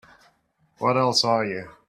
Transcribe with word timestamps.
What 0.79 0.97
else 0.97 1.23
are 1.23 1.45
you? 1.45 1.69